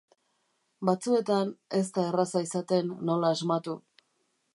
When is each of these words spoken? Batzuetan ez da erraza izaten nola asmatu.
Batzuetan 0.89 1.51
ez 1.79 1.83
da 1.97 2.05
erraza 2.13 2.41
izaten 2.47 2.89
nola 3.11 3.31
asmatu. 3.37 3.77